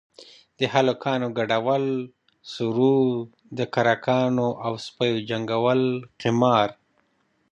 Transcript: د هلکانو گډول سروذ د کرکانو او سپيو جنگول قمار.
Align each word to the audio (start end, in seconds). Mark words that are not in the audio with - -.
د 0.59 0.61
هلکانو 0.73 1.27
گډول 1.37 1.85
سروذ 2.53 3.07
د 3.57 3.59
کرکانو 3.75 4.47
او 4.65 4.73
سپيو 4.85 5.23
جنگول 5.29 5.81
قمار. 6.21 6.69